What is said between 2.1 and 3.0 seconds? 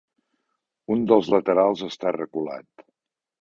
reculat.